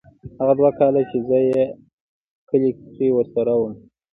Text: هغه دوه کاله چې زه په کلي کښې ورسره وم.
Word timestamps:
هغه 0.39 0.53
دوه 0.59 0.71
کاله 0.79 1.01
چې 1.09 1.17
زه 1.27 1.37
په 1.51 1.59
کلي 2.49 2.69
کښې 2.79 3.07
ورسره 3.13 3.53
وم. 3.57 3.73